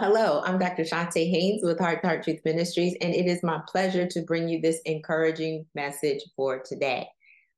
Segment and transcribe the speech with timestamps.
[0.00, 0.84] Hello, I'm Dr.
[0.84, 4.48] Chonta Haynes with Heart to Heart Truth Ministries, and it is my pleasure to bring
[4.48, 7.08] you this encouraging message for today.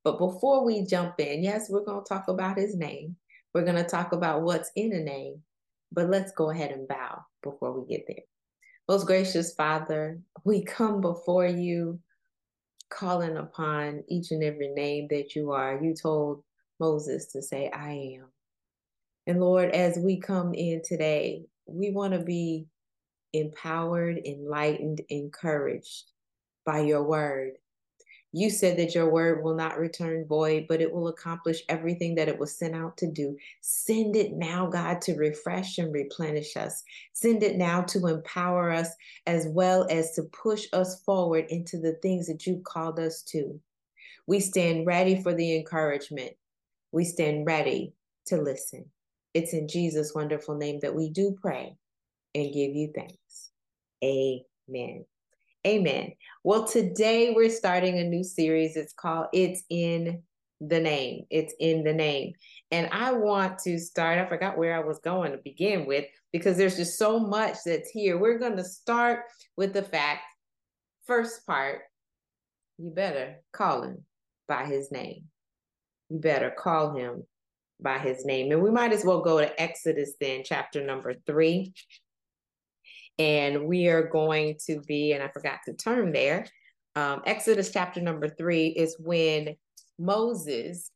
[0.05, 3.15] But before we jump in, yes, we're going to talk about his name.
[3.53, 5.43] We're going to talk about what's in a name,
[5.93, 8.25] but let's go ahead and bow before we get there.
[8.89, 12.01] Most gracious Father, we come before you
[12.89, 15.79] calling upon each and every name that you are.
[15.79, 16.43] You told
[16.79, 18.29] Moses to say, I am.
[19.27, 22.67] And Lord, as we come in today, we want to be
[23.33, 26.11] empowered, enlightened, encouraged
[26.65, 27.53] by your word.
[28.33, 32.29] You said that your word will not return void, but it will accomplish everything that
[32.29, 33.37] it was sent out to do.
[33.61, 36.85] Send it now, God, to refresh and replenish us.
[37.13, 38.89] Send it now to empower us
[39.27, 43.59] as well as to push us forward into the things that you called us to.
[44.29, 46.33] We stand ready for the encouragement.
[46.93, 47.95] We stand ready
[48.27, 48.85] to listen.
[49.35, 51.77] It's in Jesus' wonderful name that we do pray
[52.35, 53.51] and give you thanks.
[54.03, 55.05] Amen.
[55.67, 56.13] Amen.
[56.43, 58.77] Well, today we're starting a new series.
[58.77, 60.23] It's called It's in
[60.61, 61.27] the Name.
[61.31, 62.33] It's in the Name.
[62.71, 66.57] And I want to start, I forgot where I was going to begin with because
[66.57, 68.19] there's just so much that's here.
[68.19, 69.25] We're going to start
[69.57, 70.23] with the fact,
[71.07, 71.83] first part,
[72.79, 74.05] you better call him
[74.49, 75.25] by his name.
[76.09, 77.25] You better call him
[77.83, 78.53] by his name.
[78.53, 81.73] And we might as well go to Exodus then, chapter number three.
[83.19, 86.47] And we are going to be, and I forgot to turn there.
[86.97, 89.57] Um, Exodus chapter number three is when
[89.99, 90.91] Moses,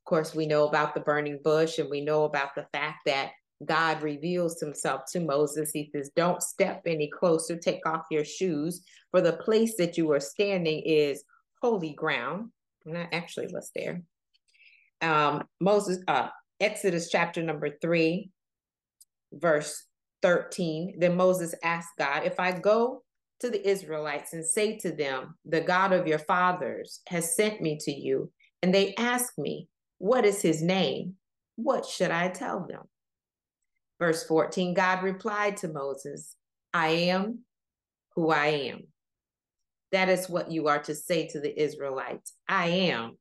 [0.00, 3.30] of course, we know about the burning bush and we know about the fact that
[3.64, 5.70] God reveals himself to Moses.
[5.72, 10.12] He says, Don't step any closer, take off your shoes, for the place that you
[10.12, 11.24] are standing is
[11.62, 12.50] holy ground.
[12.84, 14.02] And I actually was there
[15.02, 16.28] um, Moses, uh,
[16.60, 18.30] Exodus chapter number three,
[19.32, 19.84] verse
[20.22, 20.96] 13.
[20.98, 23.02] Then Moses asked God, If I go
[23.40, 27.78] to the Israelites and say to them, The God of your fathers has sent me
[27.82, 28.30] to you,
[28.62, 31.14] and they ask me, What is his name?
[31.56, 32.82] What should I tell them?
[33.98, 36.36] Verse 14 God replied to Moses,
[36.72, 37.40] I am
[38.14, 38.82] who I am.
[39.92, 43.16] That is what you are to say to the Israelites I am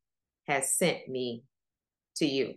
[0.47, 1.43] has sent me
[2.17, 2.55] to you.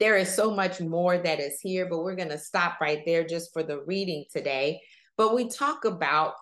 [0.00, 3.24] There is so much more that is here, but we're going to stop right there
[3.24, 4.80] just for the reading today.
[5.16, 6.34] But we talk about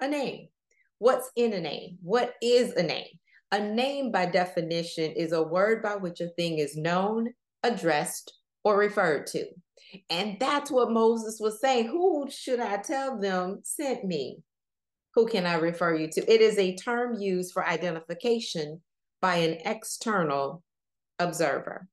[0.00, 0.48] a name.
[0.98, 1.98] What's in a name?
[2.02, 3.06] What is a name?
[3.50, 7.30] A name, by definition, is a word by which a thing is known,
[7.62, 8.32] addressed,
[8.62, 9.46] or referred to.
[10.10, 11.86] And that's what Moses was saying.
[11.86, 14.42] Who should I tell them sent me?
[15.14, 16.32] Who can I refer you to?
[16.32, 18.82] It is a term used for identification
[19.22, 20.62] by an external
[21.18, 21.86] observer.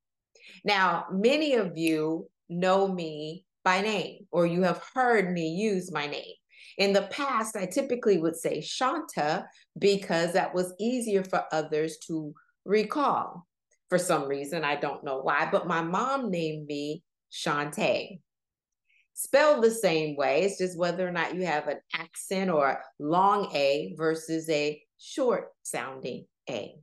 [0.64, 6.06] Now, many of you know me by name, or you have heard me use my
[6.06, 6.34] name.
[6.78, 9.46] In the past, I typically would say Shanta
[9.78, 12.34] because that was easier for others to
[12.64, 13.46] recall.
[13.88, 18.20] For some reason, I don't know why, but my mom named me Shantae.
[19.14, 22.78] Spelled the same way, it's just whether or not you have an accent or a
[22.98, 26.76] long A versus a short sounding A.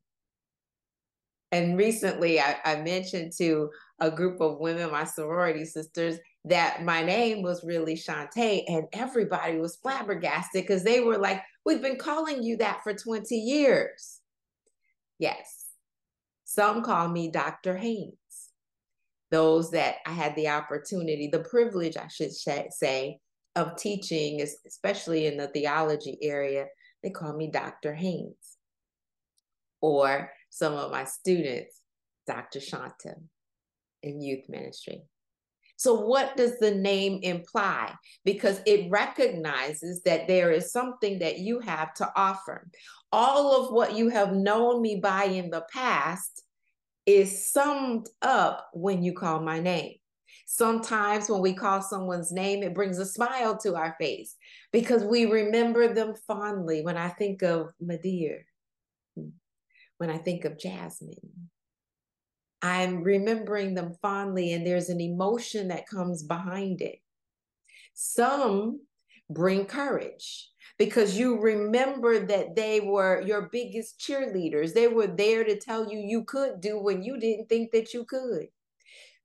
[1.54, 3.70] And recently, I, I mentioned to
[4.00, 9.60] a group of women, my sorority sisters, that my name was really Shantae, and everybody
[9.60, 14.20] was flabbergasted because they were like, We've been calling you that for 20 years.
[15.20, 15.68] Yes.
[16.44, 17.78] Some call me Dr.
[17.78, 18.16] Haynes.
[19.30, 23.20] Those that I had the opportunity, the privilege, I should say,
[23.56, 26.66] of teaching, especially in the theology area,
[27.04, 27.94] they call me Dr.
[27.94, 28.58] Haynes.
[29.80, 31.80] Or some of my students,
[32.28, 32.60] Dr.
[32.60, 33.16] Shanta,
[34.04, 35.02] in youth ministry.
[35.78, 37.92] So, what does the name imply?
[38.24, 42.70] Because it recognizes that there is something that you have to offer.
[43.12, 46.44] All of what you have known me by in the past
[47.08, 49.96] is summed up when you call my name.
[50.46, 54.36] Sometimes when we call someone's name, it brings a smile to our face
[54.72, 56.84] because we remember them fondly.
[56.84, 58.44] When I think of Madir,
[60.04, 61.48] when I think of Jasmine.
[62.62, 66.98] I'm remembering them fondly, and there's an emotion that comes behind it.
[67.94, 68.82] Some
[69.30, 74.74] bring courage because you remember that they were your biggest cheerleaders.
[74.74, 78.04] They were there to tell you you could do when you didn't think that you
[78.04, 78.48] could.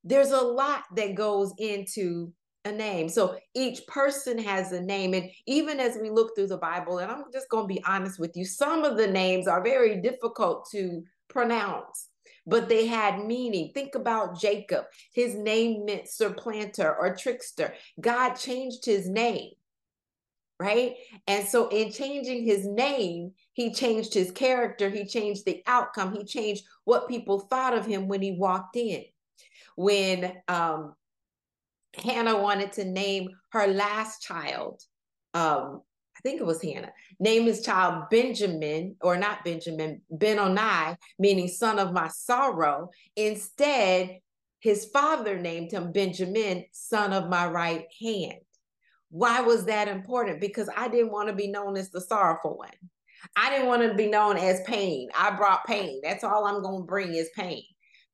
[0.04, 2.32] There's a lot that goes into
[2.64, 3.08] a name.
[3.08, 5.14] So each person has a name.
[5.14, 8.18] And even as we look through the Bible, and I'm just going to be honest
[8.18, 12.08] with you, some of the names are very difficult to pronounce.
[12.48, 13.70] but they had meaning.
[13.74, 14.86] Think about Jacob.
[15.12, 17.74] His name meant supplanter or trickster.
[18.00, 19.52] God changed his name,
[20.58, 20.94] right?
[21.26, 26.24] And so, in changing his name, he changed his character, he changed the outcome, he
[26.24, 29.04] changed what people thought of him when he walked in.
[29.76, 30.94] When um,
[32.00, 34.82] Hannah wanted to name her last child,
[35.34, 35.82] um,
[36.16, 41.78] I think it was Hannah, name his child Benjamin, or not Benjamin, Benoni, meaning son
[41.78, 42.90] of my sorrow.
[43.14, 44.18] Instead,
[44.60, 48.40] his father named him Benjamin, son of my right hand.
[49.10, 50.40] Why was that important?
[50.40, 52.70] Because I didn't want to be known as the sorrowful one.
[53.36, 55.08] I didn't want to be known as pain.
[55.16, 56.00] I brought pain.
[56.02, 57.62] That's all I'm going to bring is pain.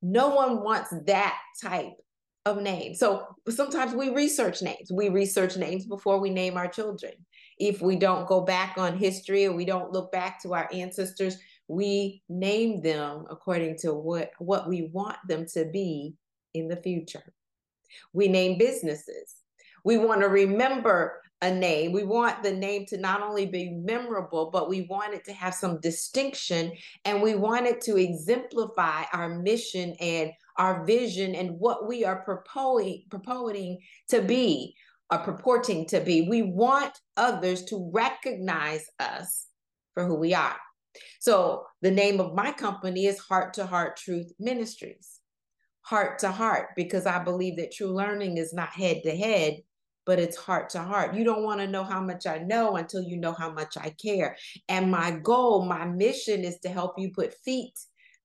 [0.03, 1.93] No one wants that type
[2.47, 2.99] of names.
[2.99, 4.91] So sometimes we research names.
[4.93, 7.13] We research names before we name our children
[7.59, 11.37] if we don't go back on history or we don't look back to our ancestors,
[11.69, 16.15] we name them according to what, what we want them to be
[16.53, 17.23] in the future.
[18.13, 19.37] We name businesses.
[19.85, 21.93] We want to remember a name.
[21.93, 25.55] We want the name to not only be memorable, but we want it to have
[25.55, 26.73] some distinction
[27.05, 32.23] and we want it to exemplify our mission and our vision and what we are
[32.25, 33.79] proposing
[34.09, 34.75] to be
[35.11, 36.29] are purporting to be.
[36.29, 39.47] We want others to recognize us
[39.93, 40.57] for who we are.
[41.21, 45.21] So the name of my company is Heart to Heart Truth Ministries.
[45.83, 49.59] Heart to heart, because I believe that true learning is not head to head,
[50.07, 51.15] but it's heart to heart.
[51.15, 53.91] You don't want to know how much I know until you know how much I
[53.91, 54.37] care.
[54.69, 57.79] And my goal, my mission is to help you put feet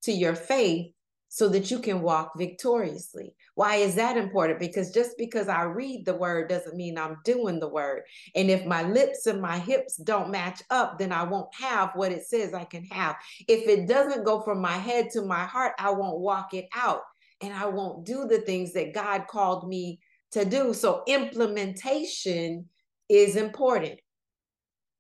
[0.04, 0.94] to your faith
[1.32, 3.36] so that you can walk victoriously.
[3.54, 4.60] Why is that important?
[4.60, 8.02] Because just because I read the word doesn't mean I'm doing the word.
[8.36, 12.12] And if my lips and my hips don't match up, then I won't have what
[12.12, 13.16] it says I can have.
[13.48, 17.02] If it doesn't go from my head to my heart, I won't walk it out
[17.42, 20.00] and I won't do the things that God called me
[20.32, 20.74] to do.
[20.74, 22.66] So implementation
[23.08, 24.00] is important.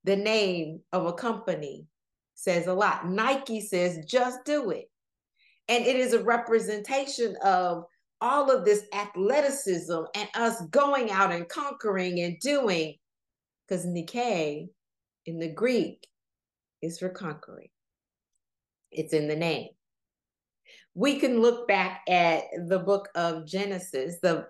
[0.04, 1.88] The name of a company
[2.36, 3.10] says a lot.
[3.10, 4.90] Nike says, just do it.
[5.70, 7.86] And it is a representation of
[8.20, 12.96] all of this athleticism and us going out and conquering and doing.
[13.68, 14.70] Because Nike
[15.26, 16.08] in the Greek
[16.82, 17.70] is for conquering,
[18.92, 19.70] it's in the name.
[20.96, 24.48] We can look back at the book of Genesis, the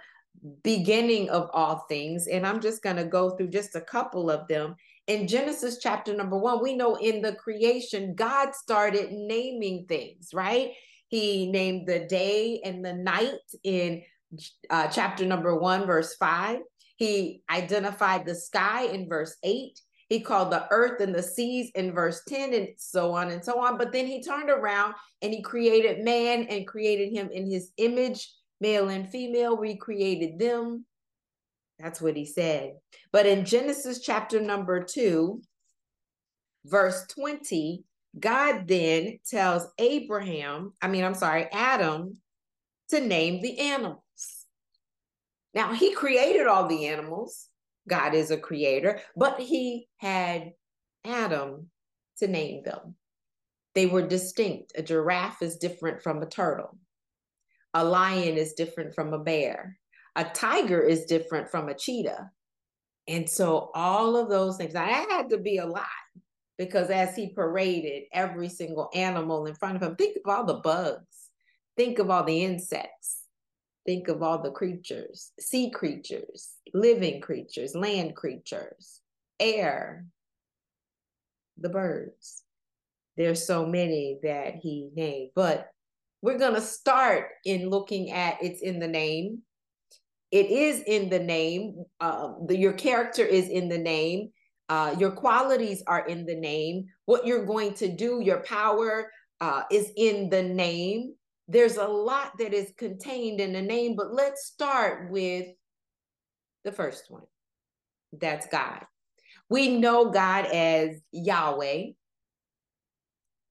[0.63, 4.47] beginning of all things, and I'm just going to go through just a couple of
[4.47, 4.75] them.
[5.07, 10.71] In Genesis chapter number one, we know in the creation, God started naming things, right?
[11.09, 13.33] He named the day and the night
[13.63, 14.03] in
[14.69, 16.59] uh, chapter number one, verse five.
[16.97, 19.79] He identified the sky in verse eight.
[20.09, 23.59] He called the earth and the seas in verse 10, and so on and so
[23.59, 23.77] on.
[23.77, 28.33] But then he turned around and he created man and created him in his image,
[28.59, 30.85] male and female, recreated them.
[31.77, 32.73] That's what he said.
[33.11, 35.43] But in Genesis chapter number two,
[36.65, 37.83] verse 20,
[38.17, 42.17] God then tells Abraham, I mean, I'm sorry, Adam,
[42.89, 44.01] to name the animals.
[45.53, 47.47] Now, he created all the animals.
[47.87, 50.51] God is a creator, but he had
[51.05, 51.69] Adam
[52.17, 52.95] to name them.
[53.75, 54.73] They were distinct.
[54.75, 56.77] A giraffe is different from a turtle,
[57.73, 59.77] a lion is different from a bear,
[60.15, 62.31] a tiger is different from a cheetah.
[63.07, 65.85] And so, all of those things, I had to be a lot
[66.59, 70.55] because as he paraded every single animal in front of him, think of all the
[70.55, 71.29] bugs,
[71.77, 73.23] think of all the insects,
[73.85, 78.99] think of all the creatures, sea creatures, living creatures, land creatures,
[79.39, 80.05] air,
[81.57, 82.43] the birds.
[83.15, 85.69] There's so many that he named, but
[86.21, 89.43] we're going to start in looking at it's in the name.
[90.29, 91.85] It is in the name.
[92.01, 94.31] Uh, the, your character is in the name
[94.69, 96.85] uh, your qualities are in the name.
[97.05, 99.11] What you're going to do, your power
[99.41, 101.15] uh, is in the name.
[101.47, 105.47] There's a lot that is contained in the name, but let's start with
[106.63, 107.23] the first one.
[108.13, 108.85] That's God.
[109.49, 111.87] We know God as Yahweh.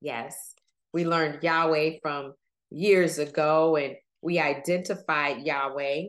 [0.00, 0.54] Yes,
[0.92, 2.34] we learned Yahweh from
[2.70, 6.04] years ago and we identified Yahweh.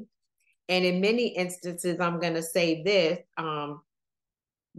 [0.68, 3.82] And in many instances, I'm going to say this um,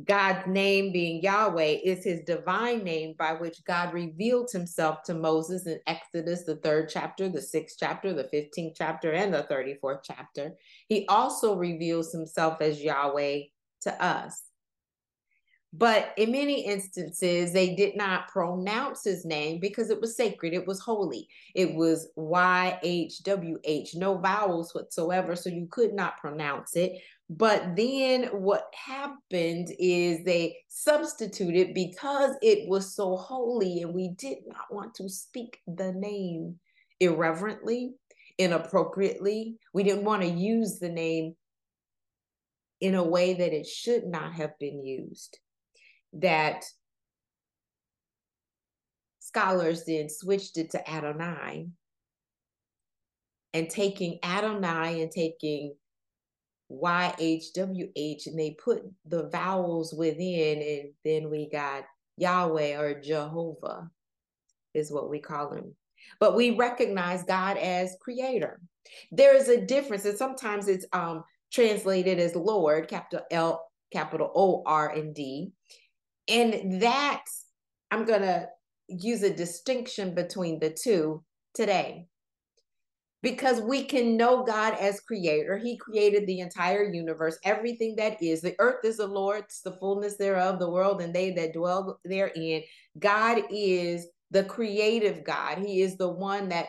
[0.05, 5.67] God's name being Yahweh is his divine name by which God revealed himself to Moses
[5.67, 10.53] in Exodus, the third chapter, the sixth chapter, the 15th chapter, and the 34th chapter.
[10.89, 13.41] He also reveals himself as Yahweh
[13.83, 14.43] to us.
[15.73, 20.67] But in many instances, they did not pronounce his name because it was sacred, it
[20.67, 21.29] was holy.
[21.55, 27.01] It was YHWH, no vowels whatsoever, so you could not pronounce it.
[27.33, 34.39] But then what happened is they substituted because it was so holy and we did
[34.49, 36.59] not want to speak the name
[36.99, 37.95] irreverently,
[38.37, 39.59] inappropriately.
[39.73, 41.37] We didn't want to use the name
[42.81, 45.39] in a way that it should not have been used
[46.15, 46.65] that
[49.21, 51.69] scholars then switched it to Adonai
[53.55, 55.75] and taking Adonai and taking
[56.71, 61.85] YHWH and they put the vowels within and then we got
[62.17, 63.91] Yahweh or Jehovah
[64.75, 65.75] is what we call him.
[66.19, 68.61] But we recognize God as creator.
[69.11, 74.63] There is a difference and sometimes it's um translated as Lord, capital L, capital O
[74.65, 75.53] R and D.
[76.29, 77.25] And that,
[77.91, 78.47] I'm going to
[78.89, 81.25] use a distinction between the two
[81.55, 82.07] today.
[83.23, 85.59] Because we can know God as creator.
[85.59, 88.41] He created the entire universe, everything that is.
[88.41, 92.63] The earth is the Lord's, the fullness thereof, the world, and they that dwell therein.
[92.99, 95.59] God is the creative God.
[95.59, 96.69] He is the one that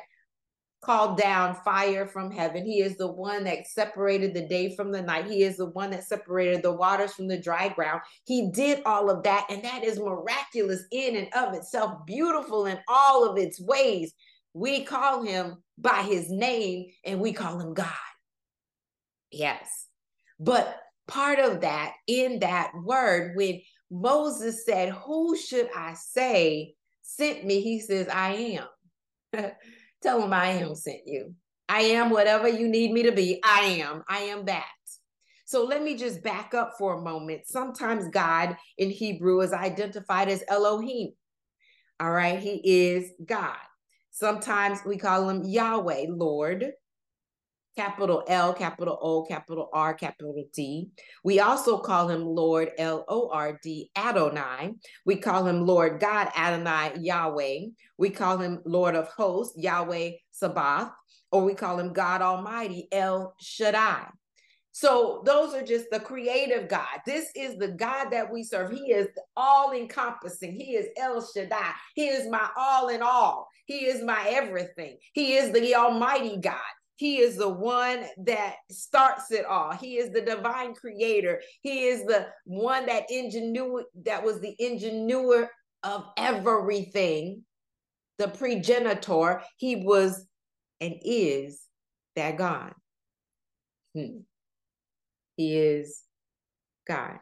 [0.81, 2.65] called down fire from heaven.
[2.65, 5.27] He is the one that separated the day from the night.
[5.27, 8.01] He is the one that separated the waters from the dry ground.
[8.25, 12.79] He did all of that, and that is miraculous in and of itself, beautiful in
[12.87, 14.13] all of its ways.
[14.53, 17.87] We call him by his name and we call him God.
[19.31, 19.87] Yes.
[20.39, 27.45] But part of that in that word, when Moses said, Who should I say sent
[27.45, 27.61] me?
[27.61, 28.59] He says, I
[29.33, 29.51] am.
[30.01, 31.35] Tell him I am sent you.
[31.69, 33.39] I am whatever you need me to be.
[33.43, 34.03] I am.
[34.09, 34.65] I am that.
[35.45, 37.41] So let me just back up for a moment.
[37.45, 41.11] Sometimes God in Hebrew is identified as Elohim.
[41.99, 43.57] All right, he is God.
[44.21, 46.73] Sometimes we call him Yahweh, Lord
[47.75, 50.89] capital L, capital O, capital R, capital D.
[51.23, 54.73] We also call him Lord L O R D Adonai.
[55.07, 57.69] We call him Lord God Adonai Yahweh.
[57.97, 60.91] We call him Lord of Hosts Yahweh Sabaoth,
[61.31, 64.05] or we call him God Almighty El Shaddai.
[64.71, 66.99] So those are just the creative God.
[67.07, 68.71] This is the God that we serve.
[68.71, 70.53] He is all encompassing.
[70.53, 71.73] He is El Shaddai.
[71.95, 73.49] He is my all in all.
[73.71, 74.97] He is my everything.
[75.13, 76.59] He is the Almighty God.
[76.97, 79.71] He is the one that starts it all.
[79.71, 81.41] He is the divine creator.
[81.61, 85.47] He is the one that ingenu that was the ingenuer
[85.83, 87.43] of everything,
[88.17, 89.41] the progenitor.
[89.55, 90.27] He was
[90.81, 91.61] and is
[92.17, 92.73] that God.
[93.95, 94.17] Hmm.
[95.37, 96.01] He is
[96.85, 97.19] God.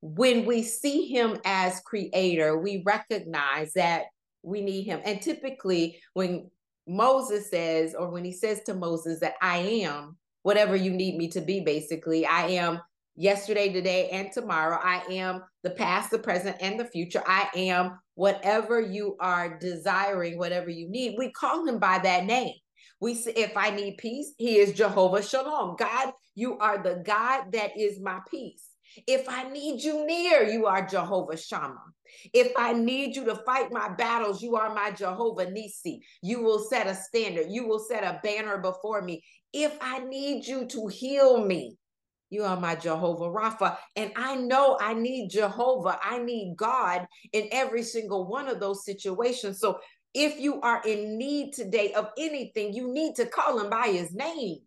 [0.00, 4.04] When we see him as creator, we recognize that
[4.42, 5.00] we need him.
[5.04, 6.50] And typically, when
[6.86, 11.28] Moses says, or when he says to Moses that I am whatever you need me
[11.28, 12.80] to be, basically, I am
[13.16, 14.78] yesterday, today, and tomorrow.
[14.82, 17.22] I am the past, the present, and the future.
[17.26, 21.16] I am whatever you are desiring, whatever you need.
[21.18, 22.54] We call him by that name.
[23.00, 25.76] We say, if I need peace, he is Jehovah Shalom.
[25.78, 28.69] God, you are the God that is my peace.
[29.06, 31.92] If I need you near, you are Jehovah Shammah.
[32.32, 36.00] If I need you to fight my battles, you are my Jehovah Nisi.
[36.22, 37.46] You will set a standard.
[37.50, 39.22] You will set a banner before me.
[39.52, 41.76] If I need you to heal me,
[42.30, 43.76] you are my Jehovah Rapha.
[43.96, 45.98] And I know I need Jehovah.
[46.02, 49.60] I need God in every single one of those situations.
[49.60, 49.80] So
[50.14, 54.12] if you are in need today of anything, you need to call him by his
[54.12, 54.58] name.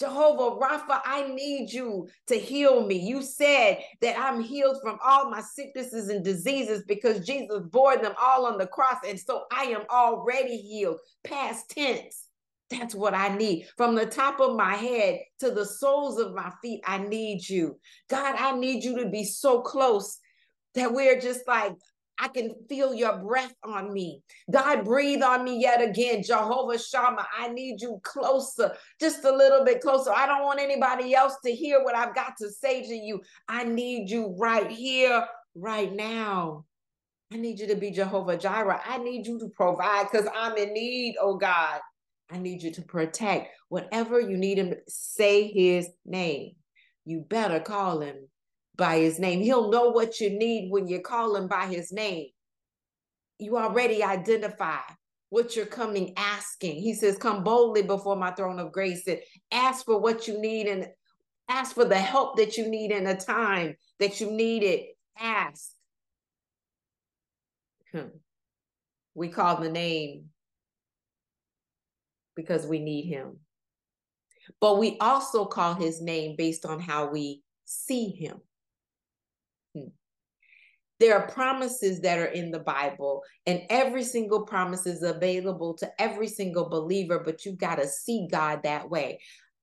[0.00, 2.98] Jehovah Rapha, I need you to heal me.
[2.98, 8.14] You said that I'm healed from all my sicknesses and diseases because Jesus bore them
[8.18, 8.96] all on the cross.
[9.06, 12.26] And so I am already healed, past tense.
[12.70, 13.66] That's what I need.
[13.76, 17.78] From the top of my head to the soles of my feet, I need you.
[18.08, 20.18] God, I need you to be so close
[20.76, 21.74] that we're just like,
[22.20, 24.20] I can feel your breath on me.
[24.50, 26.22] God, breathe on me yet again.
[26.22, 30.12] Jehovah Shammah, I need you closer, just a little bit closer.
[30.12, 33.22] I don't want anybody else to hear what I've got to say to you.
[33.48, 35.24] I need you right here,
[35.54, 36.66] right now.
[37.32, 38.82] I need you to be Jehovah Jireh.
[38.84, 41.80] I need you to provide because I'm in need, oh God.
[42.30, 43.48] I need you to protect.
[43.68, 46.52] Whatever you need him say his name.
[47.06, 48.28] You better call him
[48.80, 49.40] by his name.
[49.40, 52.26] He'll know what you need when you call him by his name.
[53.38, 54.80] You already identify
[55.28, 56.76] what you're coming asking.
[56.76, 59.20] He says, Come boldly before my throne of grace and
[59.52, 60.88] ask for what you need and
[61.50, 64.96] Ask for the help that you need in a time that you need it.
[65.18, 65.72] Ask.
[67.90, 68.18] Hmm.
[69.14, 70.26] We call the name
[72.36, 73.38] because we need him.
[74.60, 78.38] But we also call his name based on how we see him.
[81.00, 85.90] There are promises that are in the Bible, and every single promise is available to
[85.98, 89.18] every single believer, but you got to see God that way.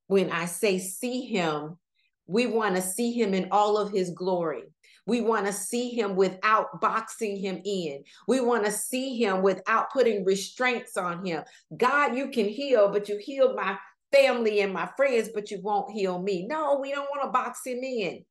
[0.07, 1.77] When I say see him,
[2.25, 4.63] we want to see him in all of his glory.
[5.05, 8.03] We want to see him without boxing him in.
[8.27, 11.43] We want to see him without putting restraints on him.
[11.77, 13.77] God, you can heal, but you healed my
[14.11, 16.47] family and my friends, but you won't heal me.
[16.47, 18.25] No, we don't want to box him in.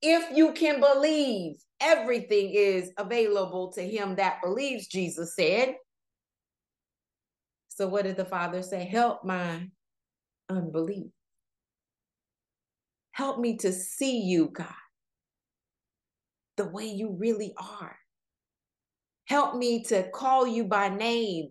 [0.00, 5.74] If you can believe, everything is available to him that believes, Jesus said.
[7.68, 8.84] So, what did the Father say?
[8.84, 9.68] Help my
[10.48, 11.10] unbelief.
[13.12, 14.66] Help me to see you, God,
[16.56, 17.96] the way you really are.
[19.24, 21.50] Help me to call you by name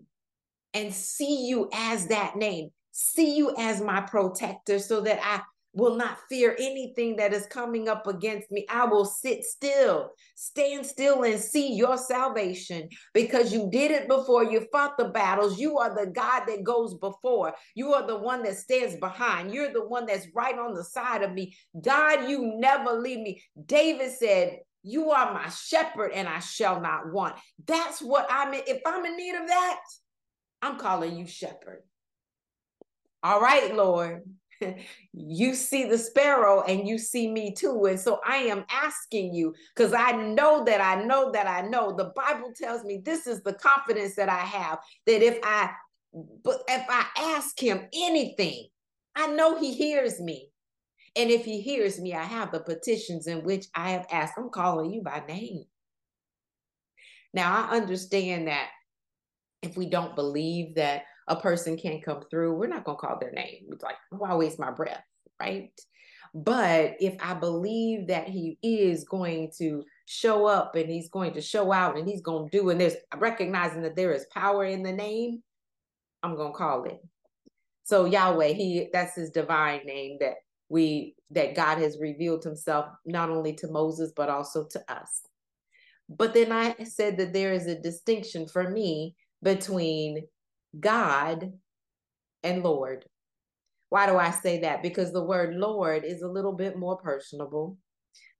[0.74, 5.96] and see you as that name, see you as my protector so that I will
[5.96, 8.66] not fear anything that is coming up against me.
[8.68, 14.44] I will sit still, stand still, and see your salvation because you did it before.
[14.44, 15.58] You fought the battles.
[15.58, 17.54] You are the God that goes before.
[17.74, 19.52] You are the one that stands behind.
[19.52, 21.56] You're the one that's right on the side of me.
[21.80, 23.42] God, you never leave me.
[23.66, 27.36] David said, You are my shepherd, and I shall not want.
[27.66, 28.62] That's what I'm in.
[28.66, 29.80] If I'm in need of that,
[30.62, 31.82] I'm calling you shepherd.
[33.22, 34.22] All right, Lord.
[35.12, 37.86] you see the sparrow and you see me too.
[37.86, 41.92] And so I am asking you because I know that I know that I know
[41.92, 45.70] the Bible tells me this is the confidence that I have that if I
[46.44, 48.68] but if I ask him anything,
[49.14, 50.50] I know he hears me.
[51.16, 54.34] And if he hears me, I have the petitions in which I have asked.
[54.36, 55.64] I'm calling you by name.
[57.34, 58.68] Now I understand that
[59.62, 63.18] if we don't believe that a person can't come through, we're not going to call
[63.18, 63.66] their name.
[63.70, 65.02] It's like, why waste my breath?
[65.40, 65.70] Right.
[66.34, 71.40] But if I believe that he is going to show up and he's going to
[71.40, 74.82] show out and he's going to do, and there's recognizing that there is power in
[74.82, 75.42] the name,
[76.22, 77.00] I'm going to call it.
[77.84, 80.34] So Yahweh, he that's his divine name that
[80.68, 85.22] we that God has revealed himself not only to Moses but also to us.
[86.10, 90.22] But then I said that there is a distinction for me between
[90.78, 91.52] God
[92.42, 93.04] and Lord.
[93.90, 94.82] Why do I say that?
[94.82, 97.78] Because the word Lord is a little bit more personable.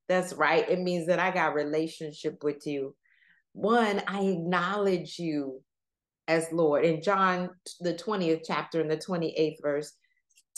[0.09, 0.69] That's right.
[0.69, 2.95] It means that I got relationship with you.
[3.53, 5.63] One, I acknowledge you
[6.29, 6.85] as Lord.
[6.85, 9.93] In John, the 20th chapter and the 28th verse,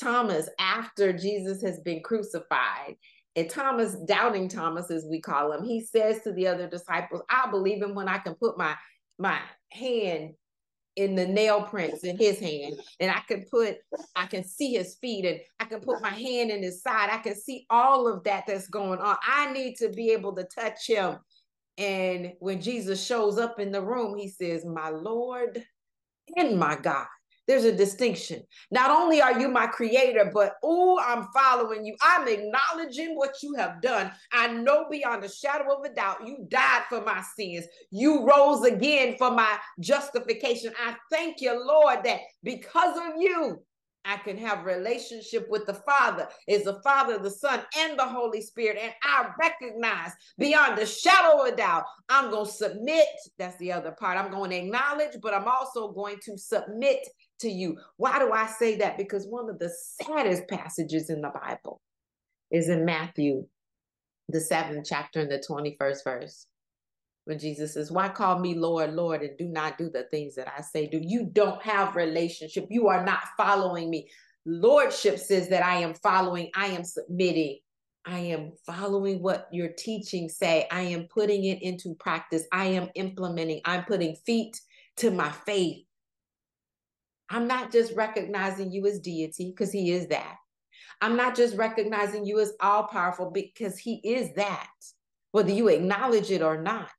[0.00, 2.96] Thomas, after Jesus has been crucified,
[3.36, 7.48] and Thomas, doubting Thomas, as we call him, he says to the other disciples, I
[7.50, 8.74] believe him when I can put my
[9.18, 9.38] my
[9.72, 10.34] hand
[10.96, 13.76] in the nail prints in his hand and i can put
[14.16, 17.08] i can see his feet and i can put my hand in his side.
[17.10, 19.16] I can see all of that that's going on.
[19.22, 21.18] I need to be able to touch him.
[21.78, 25.64] And when jesus shows up in the room he says my lord
[26.36, 27.06] and my god
[27.50, 28.44] there's a distinction.
[28.70, 31.96] Not only are you my creator, but oh, I'm following you.
[32.00, 34.12] I'm acknowledging what you have done.
[34.32, 37.64] I know beyond a shadow of a doubt you died for my sins.
[37.90, 40.72] You rose again for my justification.
[40.80, 43.60] I thank you, Lord, that because of you,
[44.04, 48.40] I can have relationship with the Father, is the Father, the Son, and the Holy
[48.40, 48.78] Spirit.
[48.80, 53.06] And I recognize beyond a shadow of a doubt, I'm going to submit.
[53.38, 54.18] That's the other part.
[54.18, 57.06] I'm going to acknowledge, but I'm also going to submit
[57.40, 57.76] to you.
[57.96, 58.96] Why do I say that?
[58.96, 59.70] Because one of the
[60.02, 61.80] saddest passages in the Bible
[62.50, 63.46] is in Matthew,
[64.28, 66.46] the seventh chapter and the 21st verse.
[67.24, 70.48] When Jesus says, Why call me Lord, Lord, and do not do the things that
[70.48, 71.00] I say do?
[71.02, 72.66] You don't have relationship.
[72.70, 74.08] You are not following me.
[74.46, 77.58] Lordship says that I am following, I am submitting.
[78.06, 80.66] I am following what your teaching say.
[80.70, 82.44] I am putting it into practice.
[82.50, 83.60] I am implementing.
[83.66, 84.58] I'm putting feet
[84.96, 85.84] to my faith.
[87.28, 90.36] I'm not just recognizing you as deity because he is that.
[91.00, 94.70] I'm not just recognizing you as all powerful because he is that,
[95.32, 96.90] whether you acknowledge it or not.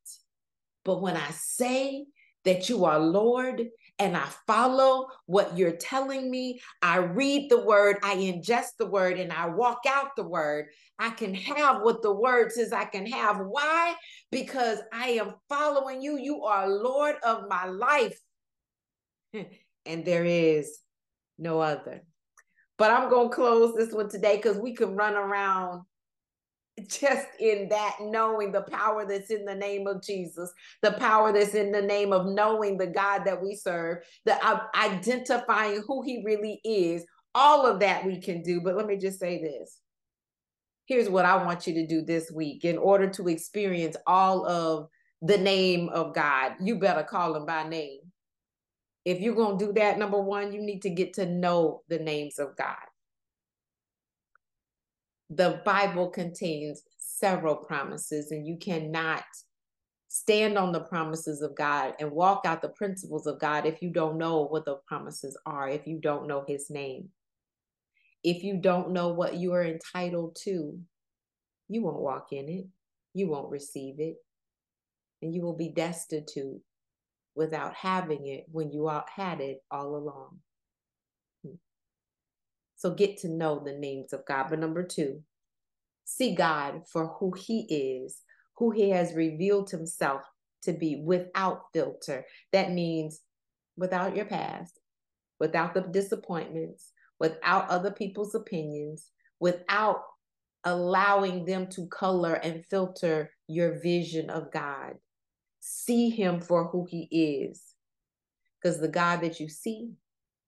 [0.84, 2.06] But when I say
[2.44, 3.68] that you are Lord
[4.00, 9.20] and I follow what you're telling me, I read the word, I ingest the word,
[9.20, 10.68] and I walk out the word,
[10.98, 13.40] I can have what the word says I can have.
[13.40, 13.96] Why?
[14.32, 16.18] Because I am following you.
[16.18, 18.20] You are Lord of my life.
[19.86, 20.80] and there is
[21.38, 22.04] no other.
[22.78, 25.84] But I'm going to close this one today because we can run around
[26.88, 31.54] just in that knowing the power that's in the name of Jesus, the power that's
[31.54, 36.24] in the name of knowing the God that we serve, the uh, identifying who he
[36.26, 37.06] really is,
[37.36, 38.62] all of that we can do.
[38.62, 39.80] But let me just say this.
[40.86, 44.88] Here's what I want you to do this week in order to experience all of
[45.22, 46.54] the name of God.
[46.62, 48.00] You better call him by name.
[49.06, 52.00] If you're going to do that, number one, you need to get to know the
[52.00, 52.76] names of God
[55.34, 59.24] the Bible contains several promises, and you cannot
[60.10, 63.92] stand on the promises of God and walk out the principles of God if you
[63.92, 67.10] don't know what the promises are, if you don't know His name.
[68.24, 70.78] If you don't know what you are entitled to,
[71.70, 72.68] you won't walk in it,
[73.14, 74.18] you won't receive it,
[75.22, 76.62] and you will be destitute
[77.36, 80.40] without having it when you had it all along.
[82.82, 84.48] So get to know the names of God.
[84.50, 85.22] But number two,
[86.04, 88.24] see God for who He is,
[88.58, 90.24] who He has revealed Himself
[90.64, 92.26] to be without filter.
[92.52, 93.22] That means
[93.78, 94.80] without your past,
[95.40, 100.02] without the disappointments, without other people's opinions, without
[100.64, 104.94] allowing them to color and filter your vision of God.
[105.60, 107.76] See Him for who He is.
[108.60, 109.92] Because the God that you see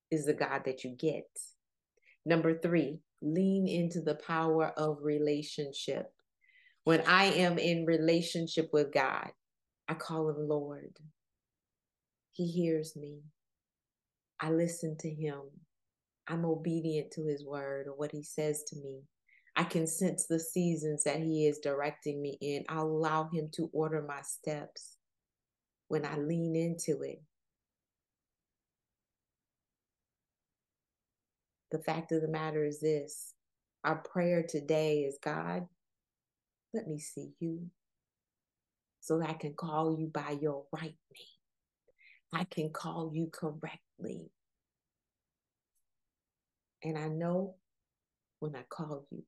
[0.10, 1.28] is the God that you get.
[2.26, 6.12] Number three, lean into the power of relationship.
[6.84, 9.32] When I am in relationship with God,
[9.88, 10.98] I call him Lord.
[12.32, 13.20] He hears me.
[14.40, 15.42] I listen to him.
[16.28, 19.02] I'm obedient to his word or what he says to me.
[19.56, 22.64] I can sense the seasons that he is directing me in.
[22.70, 24.98] I'll allow him to order my steps
[25.90, 27.22] when I lean into it.
[31.74, 33.34] The fact of the matter is this
[33.84, 35.68] our prayer today is God,
[36.74, 37.68] let me see you
[39.02, 41.34] so that I can call you by your right name.
[42.34, 44.32] I can call you correctly.
[46.84, 47.56] And I know
[48.40, 49.24] when I call you,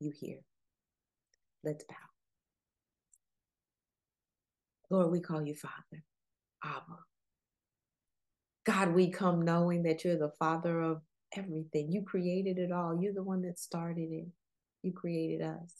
[0.00, 0.38] you hear.
[1.64, 1.96] Let's bow.
[4.90, 6.04] Lord, we call you Father,
[6.64, 6.98] Abba.
[8.64, 11.02] God, we come knowing that you're the Father of
[11.36, 11.92] everything.
[11.92, 12.98] You created it all.
[13.00, 14.26] You're the one that started it.
[14.82, 15.72] You created us.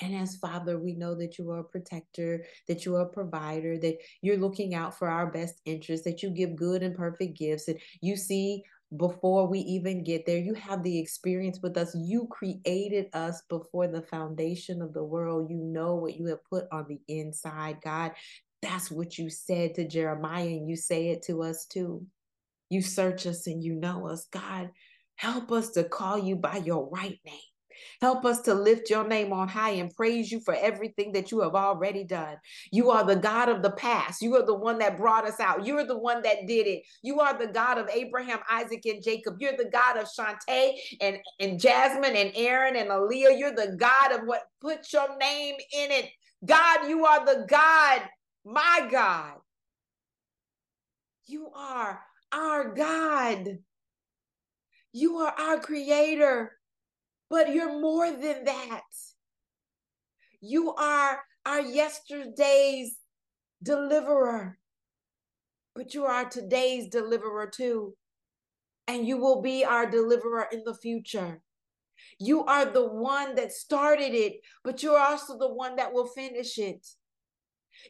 [0.00, 3.78] And as Father, we know that you are a protector, that you are a provider,
[3.78, 7.68] that you're looking out for our best interests, that you give good and perfect gifts.
[7.68, 8.64] And you see,
[8.96, 11.94] before we even get there, you have the experience with us.
[11.94, 15.48] You created us before the foundation of the world.
[15.48, 18.12] You know what you have put on the inside, God.
[18.62, 22.04] That's what you said to Jeremiah, and you say it to us too.
[22.68, 24.26] You search us and you know us.
[24.32, 24.70] God,
[25.16, 27.40] help us to call you by your right name.
[28.00, 31.40] Help us to lift your name on high and praise you for everything that you
[31.40, 32.36] have already done.
[32.70, 34.22] You are the God of the past.
[34.22, 35.66] You are the one that brought us out.
[35.66, 36.82] You are the one that did it.
[37.02, 39.36] You are the God of Abraham, Isaac, and Jacob.
[39.38, 43.38] You're the God of Shantae and, and Jasmine and Aaron and Aaliyah.
[43.38, 46.10] You're the God of what put your name in it.
[46.44, 48.02] God, you are the God,
[48.44, 49.34] my God.
[51.26, 52.00] You are
[52.34, 53.58] our God.
[54.92, 56.52] You are our creator,
[57.30, 58.82] but you're more than that.
[60.40, 62.96] You are our yesterday's
[63.62, 64.58] deliverer,
[65.74, 67.94] but you are today's deliverer too.
[68.86, 71.40] And you will be our deliverer in the future.
[72.18, 76.58] You are the one that started it, but you're also the one that will finish
[76.58, 76.86] it.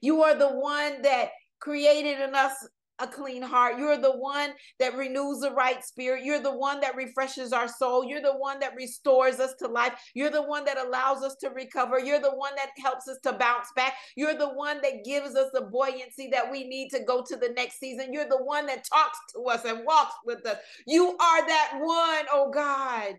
[0.01, 1.31] You are the one that
[1.61, 2.53] created in us
[3.01, 3.79] a clean heart.
[3.79, 6.25] You're the one that renews the right spirit.
[6.25, 8.05] You're the one that refreshes our soul.
[8.05, 9.95] You're the one that restores us to life.
[10.15, 11.99] You're the one that allows us to recover.
[11.99, 13.95] You're the one that helps us to bounce back.
[14.17, 17.53] You're the one that gives us the buoyancy that we need to go to the
[17.57, 18.13] next season.
[18.13, 20.59] You're the one that talks to us and walks with us.
[20.87, 23.15] You are that one, oh God.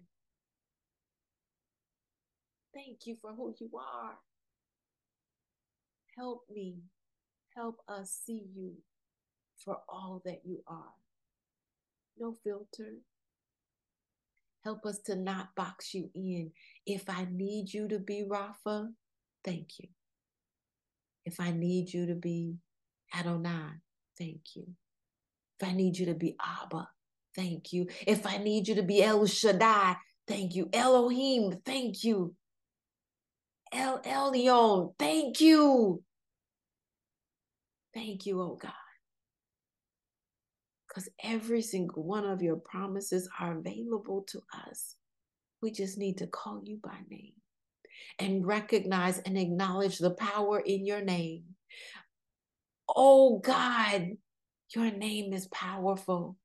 [2.73, 4.17] Thank you for who you are.
[6.17, 6.77] Help me.
[7.55, 8.73] Help us see you
[9.63, 10.93] for all that you are.
[12.17, 12.93] No filter.
[14.63, 16.51] Help us to not box you in.
[16.85, 18.87] If I need you to be Rapha,
[19.43, 19.89] thank you.
[21.25, 22.55] If I need you to be
[23.17, 23.81] Adonai,
[24.17, 24.67] thank you.
[25.59, 26.89] If I need you to be Abba,
[27.35, 27.87] thank you.
[28.07, 29.95] If I need you to be El Shaddai,
[30.27, 30.69] thank you.
[30.73, 32.35] Elohim, thank you.
[33.71, 36.01] El Elyon, thank you.
[37.93, 38.84] Thank you, oh God
[40.95, 44.95] because every single one of your promises are available to us.
[45.61, 47.33] We just need to call you by name
[48.19, 51.43] and recognize and acknowledge the power in your name.
[52.87, 54.11] Oh God,
[54.73, 56.37] your name is powerful.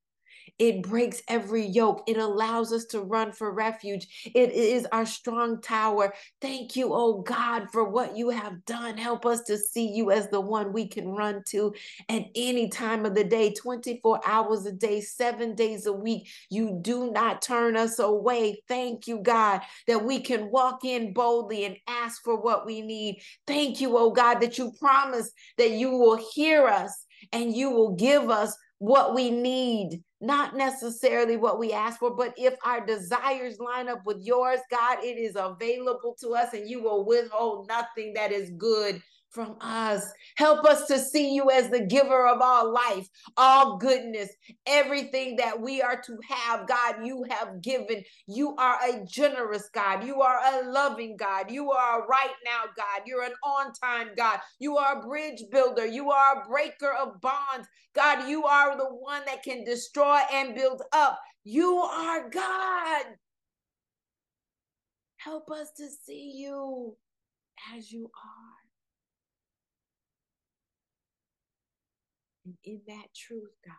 [0.58, 2.02] It breaks every yoke.
[2.06, 4.30] It allows us to run for refuge.
[4.34, 6.14] It is our strong tower.
[6.40, 8.96] Thank you, oh God, for what you have done.
[8.96, 11.72] Help us to see you as the one we can run to
[12.08, 16.28] at any time of the day, 24 hours a day, seven days a week.
[16.48, 18.62] You do not turn us away.
[18.68, 23.22] Thank you, God, that we can walk in boldly and ask for what we need.
[23.46, 27.94] Thank you, oh God, that you promise that you will hear us and you will
[27.94, 33.60] give us what we need, not necessarily what we ask for, but if our desires
[33.60, 38.14] line up with yours, God, it is available to us and you will withhold nothing
[38.14, 40.04] that is good from us.
[40.36, 44.28] Help us to see you as the giver of all life, all goodness,
[44.66, 46.66] everything that we are to have.
[46.66, 48.02] God, you have given.
[48.26, 50.04] You are a generous God.
[50.04, 51.50] You are a loving God.
[51.50, 53.02] You are a right now God.
[53.06, 54.40] You're an on time God.
[54.58, 55.86] You are a bridge builder.
[55.86, 57.68] You are a breaker of bonds.
[57.94, 61.18] God, you are the one that can destroy and build up.
[61.44, 63.04] You are God.
[65.16, 66.96] Help us to see you
[67.76, 68.39] as you are.
[72.50, 73.74] And in that truth, God,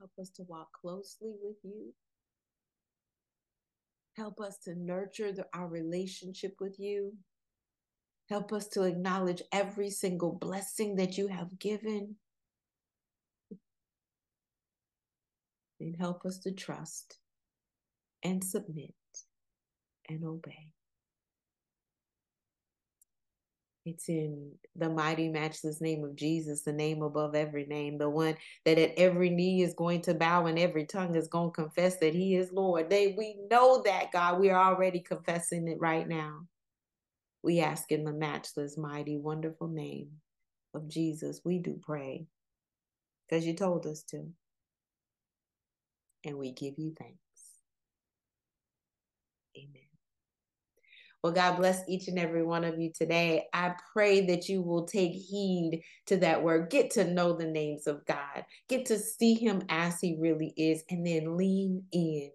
[0.00, 1.94] help us to walk closely with you.
[4.16, 7.12] Help us to nurture the, our relationship with you.
[8.28, 12.16] Help us to acknowledge every single blessing that you have given.
[15.78, 17.18] And help us to trust
[18.24, 18.94] and submit
[20.08, 20.73] and obey.
[23.84, 28.36] It's in the mighty, matchless name of Jesus, the name above every name, the one
[28.64, 31.96] that at every knee is going to bow and every tongue is going to confess
[31.98, 32.88] that He is Lord.
[32.88, 34.40] They, we know that, God.
[34.40, 36.46] We are already confessing it right now.
[37.42, 40.08] We ask in the matchless, mighty, wonderful name
[40.74, 41.42] of Jesus.
[41.44, 42.26] We do pray
[43.28, 44.26] because you told us to.
[46.26, 47.18] And we give you thanks.
[49.56, 49.82] Amen.
[51.24, 53.46] Well, God bless each and every one of you today.
[53.54, 56.68] I pray that you will take heed to that word.
[56.68, 60.84] Get to know the names of God, get to see Him as He really is,
[60.90, 62.30] and then lean in.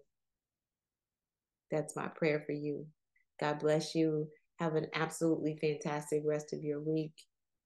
[1.70, 2.84] That's my prayer for you.
[3.38, 4.26] God bless you.
[4.58, 7.14] Have an absolutely fantastic rest of your week.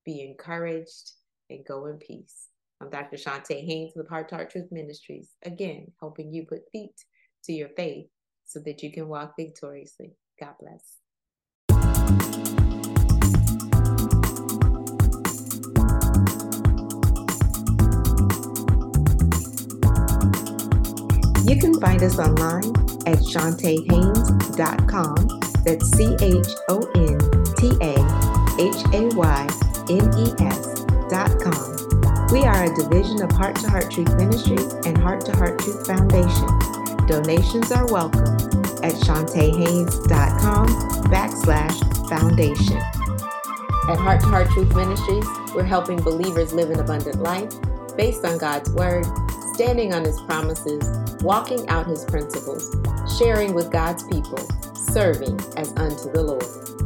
[0.05, 1.13] Be encouraged
[1.49, 2.49] and go in peace.
[2.83, 3.17] I'm Dr.
[3.17, 5.31] Chonta Haynes with Heart to Heart Truth Ministries.
[5.43, 6.97] Again, helping you put feet
[7.45, 8.09] to your faith
[8.45, 10.13] so that you can walk victoriously.
[10.39, 11.04] God bless.
[21.47, 22.65] You can find us online
[23.07, 25.15] at ChontaHaynes.com.
[25.65, 27.19] That's C H O N
[27.57, 27.95] T A
[28.59, 29.47] H A Y
[29.91, 31.75] N E S.com.
[32.33, 35.87] We are a division of Heart to Heart Truth Ministries and Heart to Heart Truth
[35.87, 36.49] Foundation.
[37.07, 38.25] Donations are welcome
[38.83, 40.67] at ChontaHaynes.com
[41.11, 42.79] backslash foundation.
[43.89, 47.53] At Heart to Heart Truth Ministries, we're helping believers live an abundant life
[47.97, 49.05] based on God's Word,
[49.55, 50.83] standing on His promises,
[51.23, 52.75] walking out His principles,
[53.19, 54.39] sharing with God's people,
[54.75, 56.84] serving as unto the Lord.